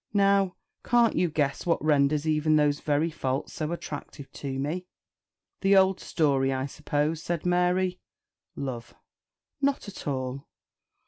[0.15, 4.87] Now, can't you guess what renders even these very faults so attractive to me?"
[5.59, 7.99] "The old story, I suppose?" said Mary.
[8.55, 8.95] "Love."
[9.61, 10.47] "Not at all.